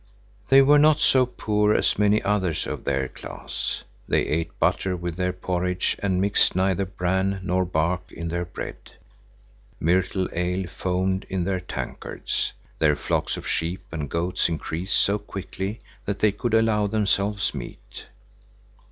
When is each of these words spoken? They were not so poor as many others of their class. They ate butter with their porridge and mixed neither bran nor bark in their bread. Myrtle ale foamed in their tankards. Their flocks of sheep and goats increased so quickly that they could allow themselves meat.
They 0.49 0.63
were 0.63 0.79
not 0.79 0.99
so 0.99 1.27
poor 1.27 1.75
as 1.75 1.99
many 1.99 2.23
others 2.23 2.65
of 2.65 2.85
their 2.85 3.07
class. 3.07 3.83
They 4.07 4.21
ate 4.23 4.57
butter 4.57 4.95
with 4.97 5.15
their 5.15 5.31
porridge 5.31 5.95
and 6.01 6.19
mixed 6.19 6.55
neither 6.55 6.85
bran 6.85 7.39
nor 7.43 7.65
bark 7.65 8.11
in 8.11 8.29
their 8.29 8.45
bread. 8.45 8.77
Myrtle 9.79 10.27
ale 10.33 10.67
foamed 10.67 11.27
in 11.29 11.43
their 11.43 11.59
tankards. 11.59 12.51
Their 12.79 12.95
flocks 12.95 13.37
of 13.37 13.47
sheep 13.47 13.83
and 13.91 14.09
goats 14.09 14.49
increased 14.49 14.97
so 14.97 15.19
quickly 15.19 15.81
that 16.05 16.17
they 16.17 16.31
could 16.31 16.55
allow 16.55 16.87
themselves 16.87 17.53
meat. 17.53 18.05